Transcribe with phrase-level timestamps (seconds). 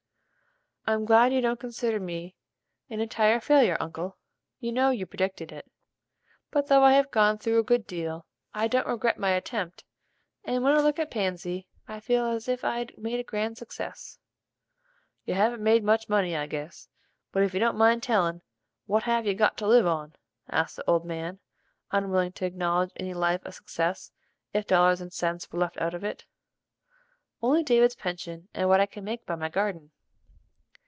[0.87, 2.35] "I'm glad you don't consider me
[2.89, 4.17] an entire failure, uncle.
[4.59, 5.69] You know you predicted it.
[6.49, 8.25] But though I have gone through a good deal,
[8.55, 9.85] I don't regret my attempt,
[10.43, 14.17] and when I look at Pansy I feel as if I'd made a grand success."
[15.23, 16.89] "You haven't made much money, I guess.
[17.35, 18.41] If you don't mind tellin',
[18.87, 20.15] what have you got to live on?"
[20.49, 21.39] asked the old man,
[21.91, 24.11] unwilling to acknowledge any life a success,
[24.51, 26.25] if dollars and cents were left out of it.
[27.39, 29.91] "Only David's pension and what I can make by my garden."